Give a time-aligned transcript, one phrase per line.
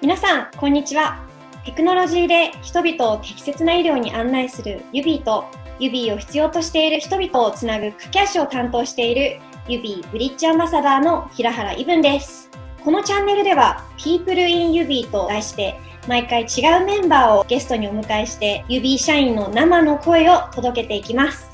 [0.00, 1.18] 皆さん、こんにちは。
[1.64, 5.46] テクノロジーで人々を適切な医療に案内するユビーと、
[5.80, 12.48] ユビーを必要としている人々をつなぐ駆け足を担当しているユビーブリッジアンバサダーの平原イブンです。
[12.84, 21.50] このチャンネルでは People in ユビーと題して毎回違うメンバーをゲストにお迎えしてユビー社員の生の声を届けていきます。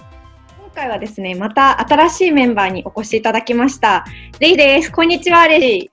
[0.60, 4.04] 今回はですね、また新しいメンバーにお越しいただきました。
[4.38, 4.92] レイです。
[4.92, 5.90] こんにちは、レイ。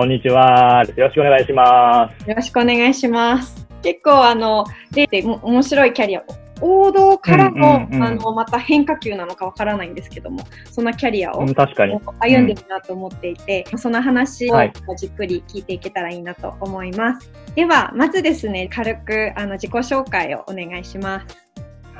[0.00, 0.82] こんにちは。
[0.96, 2.26] よろしくお願いします。
[2.26, 3.66] よろしくお願いします。
[3.82, 4.64] 結構あの、
[4.94, 6.24] レイって面白いキャリアを
[6.62, 14.56] 王道からの,、あのまた変化球なのかわからないんですけどもそんなキャリアを歩んでるなと思っていて、うん、その話を
[14.96, 17.28] じっくり聞いていけたらいいなと思います。
[17.28, 21.36] はい、ではまずですね軽くあの自己紹介をお願いします。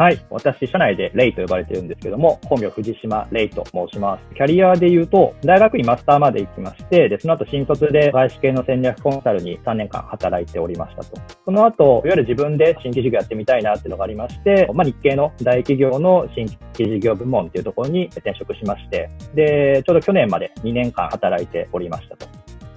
[0.01, 0.27] はい。
[0.31, 4.35] 私、社内でレイと呼ばれてるんですけども、本名藤島レイと申します。
[4.35, 11.21] キャリアで言うと、大学院マスターまで行きまして、で、その後新卒で外資系の戦略コンサルに3年間働いておりましたと。
[11.45, 16.47] その後、いわゆる自分で新規事業やってみたいなっていうのがありまして、まあ、日系の大企業の新
[16.79, 22.27] 規事業部門っていうところに転職しまして、で、ちょうど去年まで2年間働いておりましたと。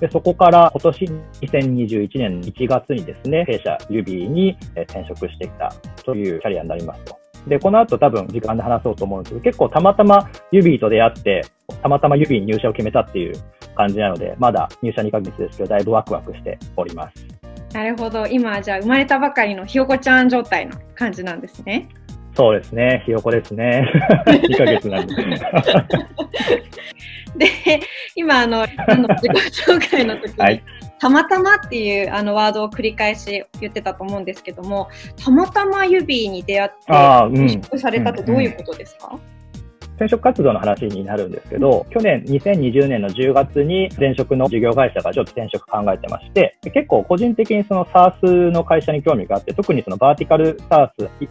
[0.03, 1.05] で、そこから今年
[1.43, 7.22] 2021年1月にですね、弊社ユビーに転職してきたというキャリアになりますと。
[7.47, 11.41] で、この後多分時間で話そうと思うんですけど、結構たまたまユビーと出会って、
[11.81, 13.33] たまたまユビーに入社を決めたっていう
[13.75, 17.25] 感じなので、まだ入社2ヶ月ですけど、だいぶワクワクしております。
[17.73, 18.27] なるほど。
[18.27, 21.89] 今、じゃあ生まれたばかりのひよこちゃん状態の感じなんですね。
[22.35, 23.03] そうですね。
[23.05, 23.87] ひよこですね。
[24.25, 25.13] 2ヶ月なんで。
[27.35, 27.49] で、
[28.15, 30.63] 今、あの、あの自己紹介の時に、 はい、
[30.99, 34.89] たまたまっていうあのワードを繰り返し言ってたと思うんですけども、
[35.23, 39.32] たまたま指に出会って、就職されたってどういうことですか、うんうん
[39.95, 50.89] 転職活動の話になるんですけど、去年2020年の10月に前職の事業会社がちょっと転職考えてまして、結構個人的にその SARS の会社に興味があって、特にそのバーティカル SARS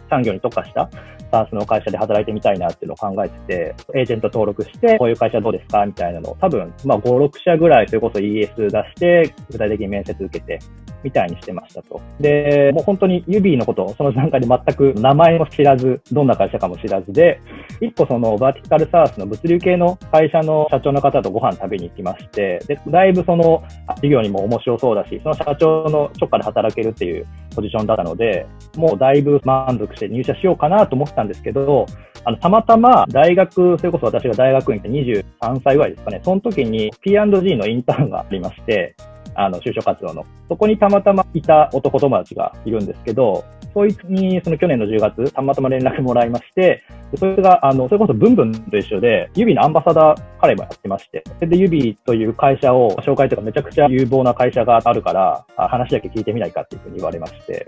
[0.09, 0.89] 産業に特化した
[1.31, 10.59] SARS の会社で働いてみたいなっていうのを考えてて、エージェント登録して、こういう会社どうですかみたいなのを多分、まあ5、6社ぐらいそれこそ ES 出して、具体的に面接受けて、
[11.03, 12.01] みたいにしてましたと。
[12.19, 17.39] で、もう本当にユビーのことその段階で全く名前も知らず、どんな会社かも知らずで、
[17.81, 23.63] 一個そのバーティカルサースの物流系の会社の社長の方とご飯食べに行きまして、で、だいぶその
[24.01, 27.25] 事業にも面白そうだし、その社長の直下で働けるっていう
[27.55, 28.45] ポジションだったので、
[28.77, 31.85] もうだいぶ満足して入社しようかなと思ってたんですけど、
[32.25, 38.95] あの、たまたま大学、それこそ私が大学院って23歳ぐらいですかね、その時に P&G のインターンがありまして、
[39.35, 40.25] あの、就職活動の。
[40.49, 46.83] そこにたまたまいた男友達がいるんですけど、そいつにその去年の10月、たまたま連絡もらいまして、
[47.17, 57.67] それが、あの、それこそブンブンと一緒で、ユビのアンバサダー彼もやってまして、で、ユビという会社を紹介とかめちゃくちゃ有望な会社があるから、話だけ聞いてみないかっていうふうに言われまして、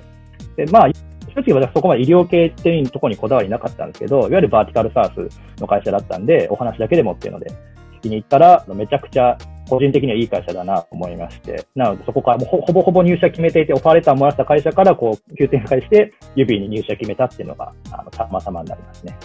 [0.56, 0.90] で、まあ、
[1.36, 7.52] 正直私そこまで医療系っていうところにこだわりなかったんですけど、いわゆるバーティカルサースの会社だったんで、お話だけでもっていうので、
[7.97, 9.38] 聞きに行ったら、めちゃくちゃ
[9.70, 19.18] 個人的にはいい会社だなと思いまして、なのでそこからもうほぼほぼ入社決めていて、オファーレターもらった会社からこう急展開して、指に入社決めたっていうのが、あのたまたまになりますね。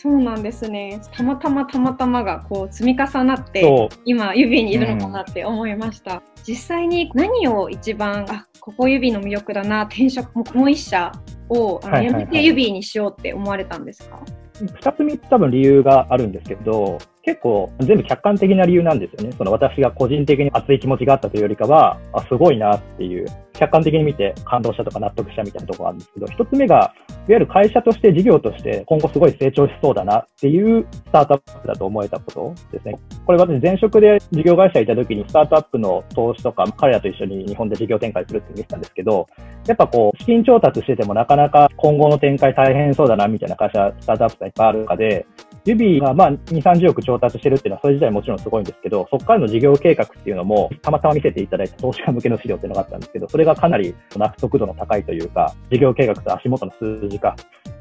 [0.00, 1.00] そうなんですね。
[1.10, 6.14] たまたまたまたまがこう積み重なって、今指にいるのかなって思いました。
[6.14, 11.10] うん、実際に何を一番、あ、ここ指の魅力だな、転職ももう一社
[11.48, 14.20] をあの、やめて指にしようって思われたんですか？
[14.60, 16.98] 二つ三つ多分理由があるんですけど、
[17.28, 19.34] 結構全部客観的な理由なんですよね。
[19.36, 26.94] その私が個人的に熱い気持ちがあったというよりかは、あ、すごいなっていう、客観的に見て感動したとか納得したみたいなところがあるんですけど、一つ目が、いわ
[27.28, 32.98] ゆる会社として事業として今後すごい成長しそうだなっていうスタートアップだと思えたことですね。
[33.26, 39.26] これ私前職で事業会社いた時にスタートアップの投資とか彼らと一緒に日本で事業展開するって見てたんですけど、
[39.66, 45.26] やっぱこう資金調達しててもなかなか今後の展開大変そうだなみたいな会社、スタートアップがいっぱいある中で、
[45.68, 57.36] ユビーがまあ2、30億調達してるっていうのはそれ自体もちろんすごいんですけど、そこからの事業計画っていうのもたまたま見せていただいた投資家向けの資料っていうのがあったんですけど、それがかなり納得度の高いというか、事業計画と足元の数字化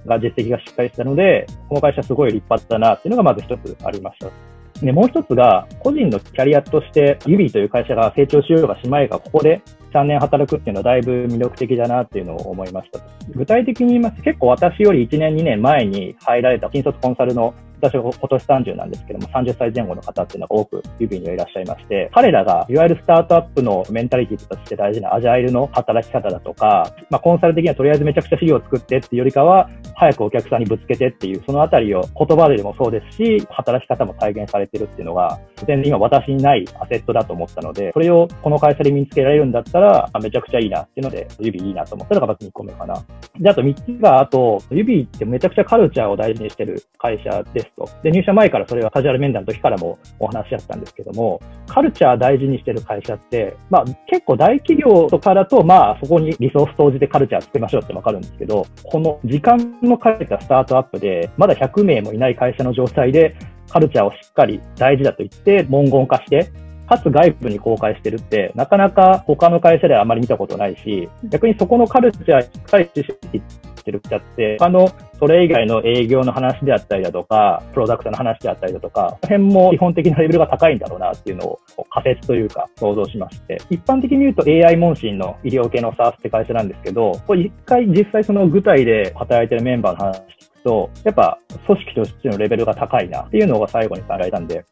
[0.06, 4.30] が実績がしっかりしたので、この会社すごい立派だなっていうのがまず一つありました。
[4.86, 9.62] で、もう一つが、個人のキャリアとして、ユビーという会社が成長しようがしまいが、ここで
[9.94, 13.00] 3年働くっていうのはだいぶ魅力的だなっていうのを思いました。
[13.33, 43.04] 具体的に言いますと、結構私より1年2年前に入られた新卒コンサルの私は今年30なんですけども、30歳前後の方っていうのが多く指にはいらっしゃいまして、彼らがいわゆるスタートアップのメンタリティとして大事なアジャイルの働き方だとか、まあ、コンサル的にはとりあえずめちゃくちゃ資料を作ってっていうよりかは、早くお客さんにぶつけてっていう、そのあたりを言葉でもそうですし、働き方も再現されてるっていうのが、全然今私にないアセットだと思ったので、それをこの会社で身につけられるんだったら、めちゃくちゃいいなっていうので、指いいなと思ったのがまず2個目かな。
[43.40, 47.90] で、あと3つが、あと、指ってめちゃくちゃカルチャーを大事にしてる会社ですと。
[48.04, 63.36] で、入社前からそれはカジュアル面談の時からもお話しあったんですけども、カルチャー大事にしてる会社って、まあ結構大企業とかだと、まあそこにリソース投じてカルチャー作りましょうってわかるんですけど、この時間のかけたスタートアップで、まだ100名もいない会社の状態で、
[63.69, 66.50] カルチャーをしっかり大事だと言って文言化して、
[66.88, 72.90] かつ外部に公開してるって、なかなか他の会社ではあまり見たことないし、逆にそこのカルチャーしっかり
[73.88, 90.37] してる人って、他のそれ以外の営業の話であったりだとか、プロダクトの話であったりだとか、その辺も基本的なレベルが高いんだろうなっていうのを仮説というか想像しまして、一般的に言うと AI 問診の医療系の SARS って会社なんですけど、これ一回実際その具体で働いてるメンバーの話
[90.68, 94.66] と、やっぱ組織としてのレベルが高いなっていうのが最後に考えたんで、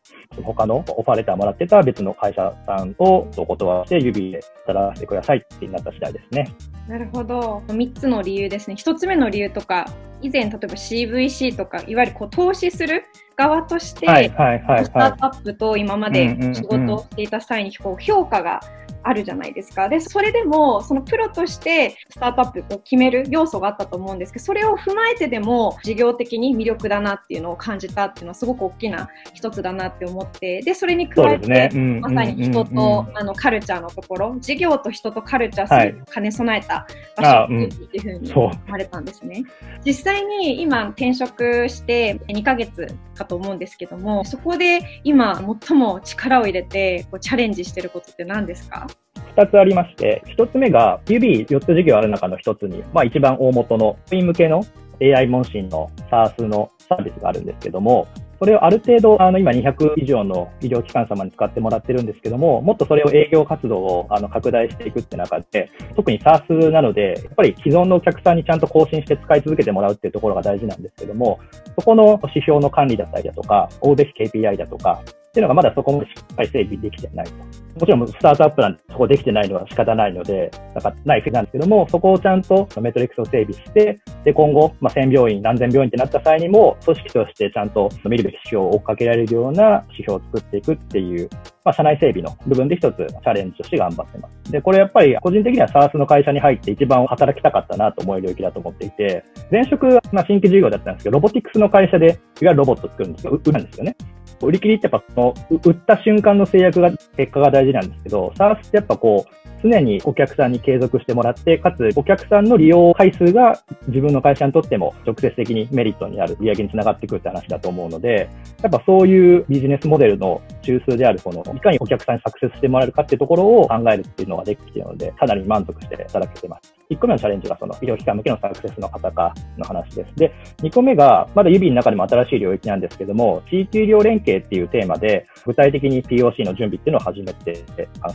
[0.44, 6.53] 他のオファーレターもらってた別の会社さんをお断りして指で働らせてくださいってなった次第ですね。
[6.89, 7.63] なるほど。
[7.68, 8.75] 3つの理由ですね。
[8.75, 9.86] 1つ目の理由とか、
[10.21, 18.61] 以前例えば CVC とか、いわゆるこう投資する側として、スタートアップと今まで仕事をしていた際にこう評価が
[19.05, 19.87] あるじゃないですか。
[19.87, 31.69] で、それでも、そのプロとしてスタートアップを決める要素があったと思うんですけど、それを踏まえてでも事業的に魅力だなっていうのを感じたっていうのはすごく大きな一つだなって思って、で、それに加えて、ね。
[31.71, 39.43] うん、まさに人と、あのカルチャーのところ、事業と人とカルチャーす兼ね備えた場所っていうふうに思われたんですね。
[39.85, 42.87] 実際に今転職して2ヶ月
[43.25, 48.88] と思うんですけども、そこで今最も力を入れてこうチャレンジしてることって何ですか
[49.36, 54.63] ？2つありまして、1つ目が、指4つ授業ある中の1つに、まあ一番大元の、部員向けの
[55.01, 58.07] AI 問診の SARS のサービスがあるんですけども、
[58.39, 71.39] それをある程度、あの、今200以上の医療機関様に使ってもらってるんですけども、もっとそれを営業活動をあの拡大していくって中で、特に SARS なので、やっぱり既存のお客さんにちゃんと更新して使い続けてもらうっていうところが大事なんですけども、
[71.79, 77.33] そこの指標の管理だったりだとか、追うべき KPI だとか、っていうのがまだそこまでしっかり整備できてないと。
[77.33, 91.30] もちろんスタートアップなんてそこできてないのは仕方ないので、なんかないふうなんですけども、そこをちゃんとメトリックスを整備して、で、今後、まあ、1000病院、何千病院ってなった際にも、組織としてちゃんと見るべき指標を追っかけられるような指標を作っていくっていう、
[91.63, 94.51] まあ、社内整備の部分で一つチャレンジとして頑張ってます。
[94.51, 103.33] で、これやっぱり個人的には SARS の会社に入って一番働きたかったなと思える領域だと思っていて、前職は新規事業だったんですけど、ロボティクスの会社で、いわゆるロボット作るんですよ。
[103.33, 103.95] 売るんですよね。
[104.42, 105.33] 売り切りってやっぱその、
[105.63, 118.29] 売った瞬間の制約が、結果が大事なんですけど、サースってやっぱこう、常にお客さんに継続してもらって、かつお客さんの利用回数が自分の会社にとっても直接的にメリットになる売上げにつながってくるって話だと思うので、
[118.62, 126.73] やっぱそういうビジネスモデルの中枢であるこの、いかにお客さんにサクセスしてもらえるかっていうところを考えるっていうのができているので、かなり満足していただけてます。
[126.89, 130.15] 1個目のチャレンジがその医療機関向けのサクセスの方かの話です。
[130.15, 137.63] で、2個目が、まだ指の中でも新しい領域なんですけども、地域医療連携っていうテーマで、具体的に POC の準備っていうのを始めて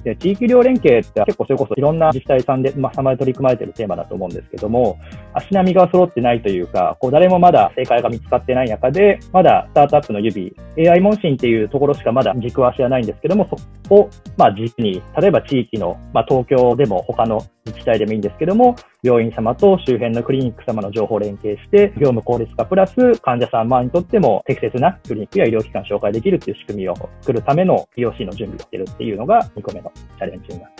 [0.02, 4.98] で、地域医療連携って結構それこそいろんな自治体さんで、まあ、様で取り組まれてるテーマだと思うんですけども、
[5.32, 13.56] 足並みが揃ってないというか、こう誰もまだ正解が見つかってない中で、まだスタートアップの指、AI 問診っていうところしかまだ軸足はないんですけども、そ
[13.88, 30.79] こを、まあ、軸に、例えば地域の、まあ、東京でも他の自治体でもいいんですけども、病院様と周辺のクリニック様の情報を連携して、業務効率化プラス患者さんにとっても適切なクリニックや医療機関を紹介できるっていう仕組みを作るための POC の準備をしているっていうのが2個目のチャレンジになって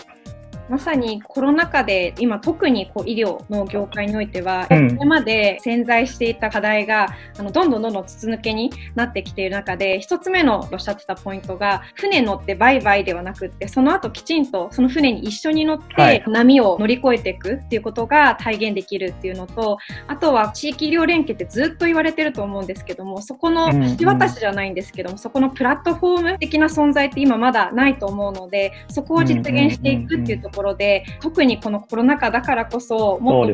[0.71, 33.53] まさにコロナ禍で今特にこう医療の業界においては、これまで潜在していた課題があのどんどんどんどん筒抜けになってきている中で一つ目のおっしゃってたポイントが船乗ってバイバイではなくってその後きちんとその船に一緒に乗って波を乗り越えていくっていうことが体現できるっていうのとあとは地域医療連携ってずっと言われてると思うんですけどもそこの橋渡しじゃないんですけどもそこのプラットフォーム的な存在って今まだないと思うのでそこを実現していくっていうところころで特にこのコロナ禍だからこそもっと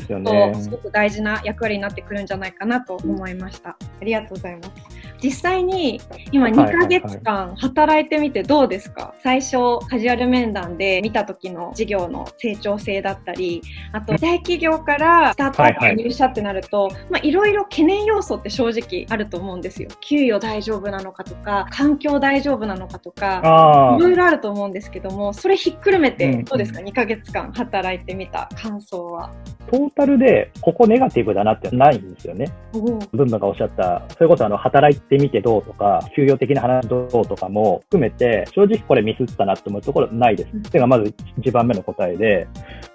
[0.62, 3.70] すごく大事な役割になってくるんじゃないかなと思いました。
[3.70, 4.97] ありがとうございます。
[5.22, 19.90] 実際に今2ヶ月間働いてみてどうですか、最初カジュアル面談で見た時の事業の成長性だったり、あと大企業からスタートアップ入社ってなると、はいはい、まあいろいろ懸念要素って正直あると思うんですよ。
[20.02, 29.32] 給与大丈夫なのかとか、環境大丈夫なのかとか、いろいろあると思うんですけども、それひっくるめてどうですか、うん、2ヶ月間働いてみた感想は。
[29.72, 32.46] トータルで、ここネガティブだなってないんですよね。
[32.72, 40.50] ブンブンがおっしゃった、それこそあの、働いてみてどうとか、給与的な話どうとかも含めて、正直これミスったなって思うところないです。
[40.54, 42.48] うん、っていうのがまず一番目の答えで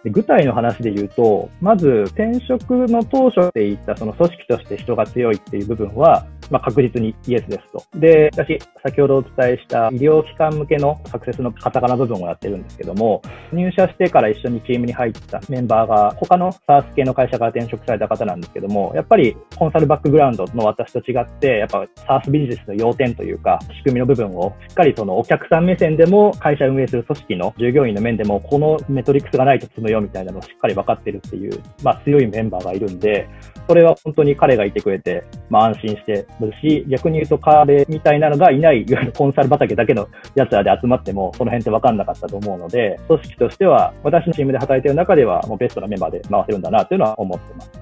[0.05, 7.83] で、具体の話で言うと、まず転職の当初で言ったその組織として人が強いっていう部分は、まあ、確実にイエスですと。
[7.99, 33.27] で、私、先ほどお伝えした医療機関向けのサクセスのカタカナ部分をやってるんですけども、入社してから一緒にチームに入ったメンバーが、他の SARS 系の会社から転職された方なんですけども、やっぱりコンサルバックグラウンドの私と違って、やっぱ SARS ビジネスの要点というか、仕組みの部分をしっかりそのお客さん目線でも、会社運営する組織の従業員の面でも、このメトリックスがないと積むよみたいなのをしっかり分かってるっていう、まあ強いメンバーがいるんで、
[33.69, 47.73] それは本当に彼がいてくれて、まあ安心してるし、逆に言うと彼みたいなのがいない、いわゆるコンサル畑だけの奴らで集まっても、その辺って分かんなかったと思うので、組織としては、私のチームで働いてる中では、もうベストなメンバーで回せるんだなっていうのは思ってます。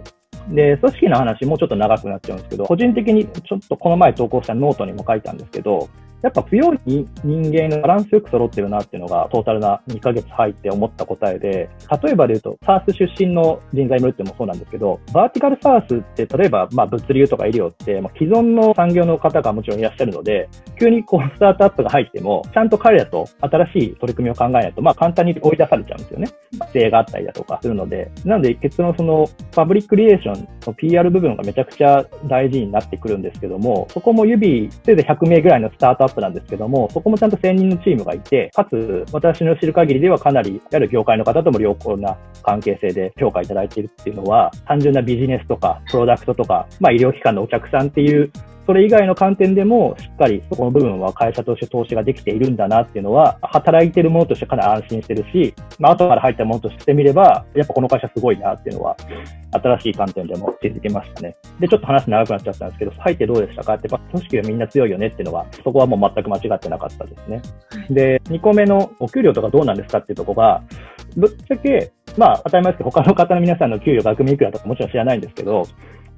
[0.48, 5.88] で、組織の話もうちょっと長くなっちゃうんですけど、個人的にちょっとこの前投稿したノートにも書いたんですけど、
[6.22, 6.78] やっぱ強い
[7.24, 11.70] 人間のバランスよく揃ってるなっていうのがトータルな2ヶ月入って思った答えで、
[12.02, 20.48] 例えばで言うと、SARS 出身の人材もいるってもそうなんですけど、バーティカル SARS って例えばまあ物流とか医療って、まあ、既存の産業の方がもちろんいらっしゃるので、
[20.78, 26.28] 急にこうスタートアップが入っても、ちゃんと彼らと新しい取り組みを考えないと、まあ簡単に追い出されちゃうんですよね。
[26.66, 48.32] 不正があったりだとかするので、なので結論そのパブリックリエーションの PR 部分がめちゃくちゃ大事になってくるんですけども、そこも指、せいぜい100名ぐらいのスタートアップなんですけども、そこもちゃんと専任のチームがいて、かつ、私の知る限りではかなり、ある業界の方とも良好な関係性で評価いただいているっていうのは、単純なビジネスとか、プロダクトとか、まあ医療機関のお客さんっていう
[48.70, 58.96] それ以外の観点でも、しっかりそこの部分は会社として投資ができているんだなっていうのは、働いているものとしてかなり安心してるし、まあ、後から入ったものとしてみれば、やっぱこの会社すごいなっていうのは、
[59.50, 61.34] 新しい観点でも気づけましたね。
[61.58, 63.74] で、ちょっと話長くなっちゃったんですけど、入ってどうでしたか？
[63.74, 67.42] って、やっぱ組織はみんな強いよねっていうのは、そこはもう全く間違ってなかったですね。
[67.90, 70.62] で、2個目のお給料とかどうなんですかっていうとこが、
[71.16, 75.64] ぶっちゃけ、まあ、当たり前ですけど、他の方の皆さんの給与額面いくらとかもちろん知らないんですけど、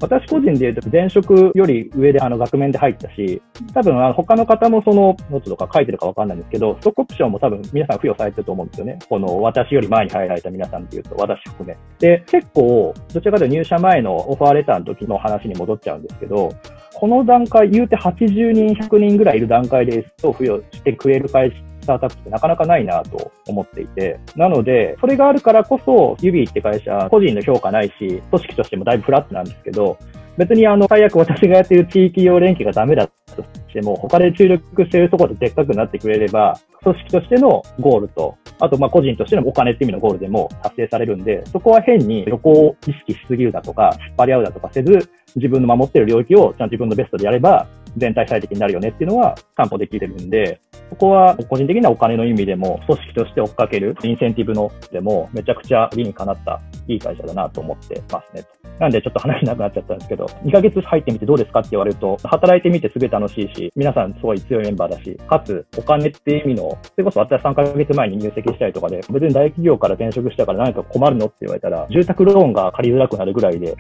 [0.02, 3.40] 私個人で言うと前職より上であの額面で入ったし、
[3.73, 8.99] 多分あの他の方もそのノートとか書いてるかわかんないんですけど、ストックオプションも多分皆さん付与されてると思うんですよね。
[9.09, 11.76] この私より前に入られた皆さんっていうと、私含め。
[12.00, 16.52] で、結構、どちらかというと入社前のオファーレターの時の話に戻っちゃうんですけど、
[16.94, 29.98] この段階、言うて80人、100人ぐらいいる段階でスト付与してくれる会社スタートアップってなかなかないなと思っていて、なので、それがあるからこそ、ユビーって会社、個人の評価ないし、組織としてもだいぶフラットなんですけど、
[30.38, 50.60] 別にあの、最悪私がやってる地域用連携がダメだとしても、他で注力しているところででっかくなってくれれば、組織としてのゴールと、あとまあ個人としてのお金っていう意味のゴールでも達成されるんで、そこは変に旅行を意識しすぎるだとか、引っ張り合うだとかせず、自分の守ってる領域をちゃんと自分のベストでやれば、全体最適になるよねっていうのは担保できてるんで、
[50.92, 58.44] ここは個人的なお金の意味でも、組織として追っかけるインセンティブのでも、めちゃくちゃ理にかなったいい会社だなと思ってますね。
[58.78, 73.75] なんでちょっと話なくなっちゃったんですけど、 2ヶ月入ってみてどうですかって言われると、働いてみてすごい楽しいし、皆さんすごい強いメンバーだし、かつお金っていう意味の、それこそ私は3ヶ月前に入籍したりとかで、別に大企業から転職したから何か困るのって言われたら、住宅ローンが借りづらくなるぐらいで、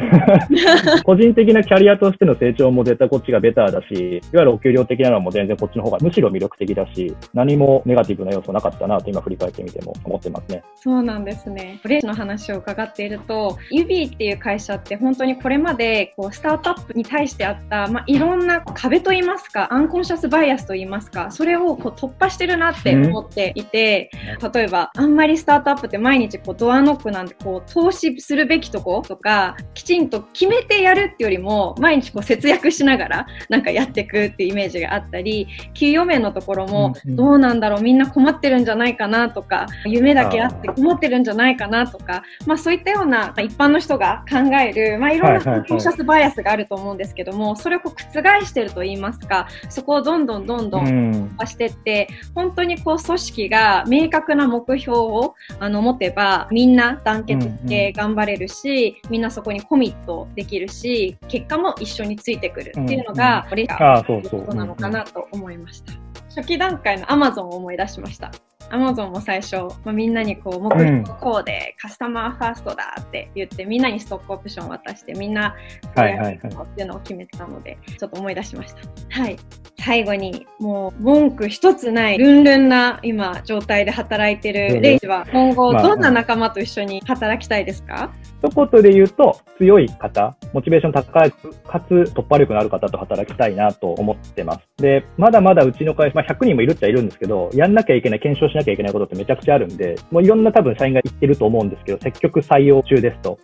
[1.04, 7.01] 個人的なキャリアとしての成長も絶対こっちがベターだし、いわゆるお給料的なのも全然こっちの方がむしろ魅力的だし、
[7.32, 10.62] 何もネガティブな要素なかったなと今振り返ってみても思ってますね。
[10.74, 11.80] そうなんですね。
[11.92, 64.30] レーの話を伺っていると、ユビーっていう会社って本当にこれまでこうスタートアップに対してあった、まあ、いろんな壁といいますか、アンコンシャスバイアスといいますか、それをこう突破してるなって思っていて、うん、例えば、あんまりスタートアップって毎日こうドアノックなんてこう投資するべきとことか、きちんと決めてやるっていうよりも、毎日こう節約しながらなんかやっていくっていうイメージがあったり、給与面のところも、どうなんだろう、みんな困ってるんじゃないかなとか、夢だけあって困ってるんじゃないかなとか、まあそういっったような、まあ、一般の人が考える、まあ、いろんなコンシャスバイアスがあると思うんですけども、それをこう覆してると言いますか、そこをどんどんどんどんしていって、本当にこう組織が明確な目標をあの持てば、みんな団結して頑張れるし、みんなそこにコミットできるし、結果も一緒についてくるっていうのが、これがという。
[64.32, 66.01] ことなのかなと思いました。
[66.34, 68.30] 初期段階の Amazon を思い出しました。
[68.72, 75.54] アマゾンも最初、まあ、みんなにこう、目標こうで、カスタマーファーストだって言って、みんなにストックオプション渡して、みんな、
[75.94, 76.46] はいはいって
[76.80, 79.20] いうのを決めてたので、ちょっと思い出しました。
[79.20, 79.36] はい。
[79.84, 88.12] 最後に、もう、文句一つない、ルンルンな今、状態で働いてるレイジは、今後、どんな仲間と一緒に働きたいですか、
[88.44, 94.60] 一言で言うと、強い方、モチベーション高い、かつ突破力のある方と働きたいなと思ってます。
[94.76, 103.36] で、まだまだうちの会社、まあ、100人もいるっちゃいるんですけど、やんなきゃいけない、検証しなきゃいけないことってめちゃくちゃあるんで、もういろんな多分社員が言ってると思うんですけど、積極採用中ですと。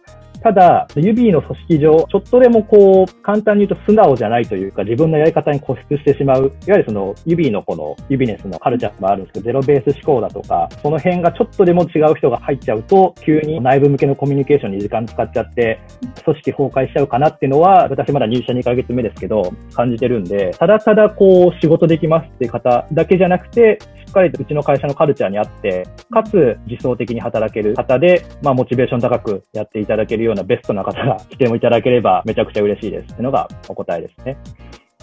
[0.42, 15.80] ただ、指の組織上、ちょっとでもこう、簡単に言うと素直じゃないというか、自分のやり方に固執してしまう、いわゆるその指のこの、指ネスのカルチャーもあるんですけど、ゼロベース思考だとか、その辺がちょっとでも違う人が入っちゃうと、急に内部向けのコミュニケーションに時間使っちゃって、
[16.24, 34.36] 組織崩壊しちゃうかなっていうのは、私まだ入社2ヶ月目ですけど、感じてるんで、ただただこう、仕事できますっていう方だけじゃなくて、っかりとうちの会社のカルチャーにあって、かつ理想的に働ける方で、まあ、モチベーション高くやっていただけるようなベストな方が来てもいただければめちゃくちゃ嬉しいですっていうのがお答えですね。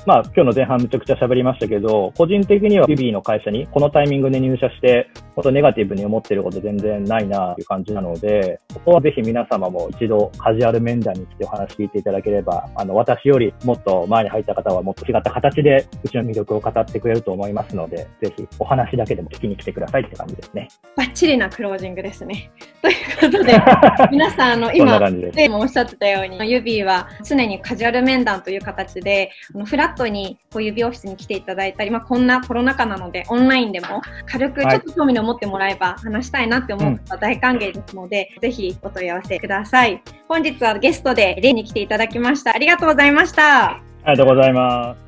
[0.05, 20.67] まあ、今日の前半めちゃくちゃ喋りましたけど、個人的にはビビーの会社にこのタイミングで入社して、本当ネガティブに思ってること全然ないなという感じなので、ここはぜひ皆様も一度カジュアル面談に来てお話聞いていただければ、あの、私よりもっと前に入った方はもっと違った形でうちの魅力を語ってくれると思いますので、ぜひお話だけでも聞きに来てくださいって感じですね。
[20.95, 22.51] バッチリなクロージングですね。
[22.85, 23.59] ということで、
[24.11, 39.99] 皆さん、あの、今、でもおっしゃってたように、ユビーは常にカジュアル面談という形で、あのフラットにこういう美容室に来ていただいたり、まあ、こんなコロナ禍なので、オンラインでも軽くちょっと興味を持ってもらえば話したいなって思う方は大歓迎ですので、うん、ぜひお問い合わせください。
[40.27, 42.53] 本日はゲストでレイに来ていただきました。
[42.53, 43.71] ありがとうございました。
[43.71, 45.04] ありがとうございます。